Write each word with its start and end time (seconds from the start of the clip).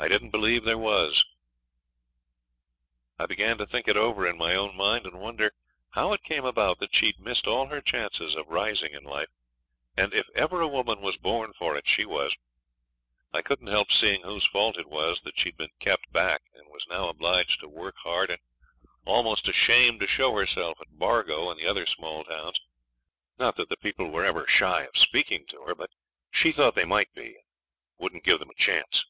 I 0.00 0.06
didn't 0.06 0.30
believe 0.30 0.62
there 0.62 0.78
was. 0.78 1.24
I 3.18 3.26
began 3.26 3.58
to 3.58 3.66
think 3.66 3.88
it 3.88 3.96
over 3.96 4.28
in 4.28 4.38
my 4.38 4.54
own 4.54 4.76
mind, 4.76 5.06
and 5.06 5.18
wonder 5.18 5.50
how 5.90 6.12
it 6.12 6.22
came 6.22 6.44
about 6.44 6.78
that 6.78 6.94
she'd 6.94 7.18
missed 7.18 7.48
all 7.48 7.66
her 7.66 7.80
chances 7.80 8.36
of 8.36 8.46
rising 8.46 8.92
in 8.94 9.02
life, 9.02 9.26
and 9.96 10.14
if 10.14 10.28
ever 10.36 10.60
a 10.60 10.68
woman 10.68 11.00
was 11.00 11.16
born 11.18 11.52
for 11.52 11.74
it 11.76 11.88
she 11.88 12.04
was. 12.04 12.36
I 13.32 13.42
couldn't 13.42 13.66
help 13.66 13.90
seeing 13.90 14.22
whose 14.22 14.46
fault 14.46 14.78
it 14.78 14.88
was 14.88 15.22
that 15.22 15.36
she'd 15.36 15.56
been 15.56 15.72
kept 15.80 16.12
back 16.12 16.42
and 16.54 16.68
was 16.68 16.86
now 16.86 17.08
obliged 17.08 17.58
to 17.60 17.68
work 17.68 17.96
hard, 18.04 18.30
and 18.30 18.38
almost 19.04 19.48
ashamed 19.48 19.98
to 19.98 20.06
show 20.06 20.36
herself 20.36 20.80
at 20.80 20.96
Bargo 20.96 21.50
and 21.50 21.58
the 21.58 21.66
other 21.66 21.86
small 21.86 22.22
towns; 22.22 22.60
not 23.36 23.56
that 23.56 23.68
the 23.68 23.76
people 23.76 24.08
were 24.12 24.24
ever 24.24 24.46
shy 24.46 24.84
of 24.84 24.96
speaking 24.96 25.44
to 25.46 25.62
her, 25.62 25.74
but 25.74 25.90
she 26.30 26.52
thought 26.52 26.76
they 26.76 26.84
might 26.84 27.12
be, 27.14 27.34
and 27.34 27.46
wouldn't 27.98 28.22
give 28.24 28.38
them 28.38 28.50
a 28.50 28.54
chance. 28.54 29.04